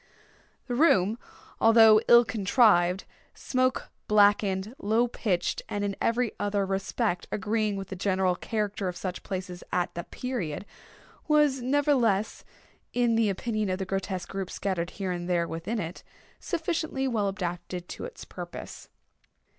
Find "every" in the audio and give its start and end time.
6.01-6.31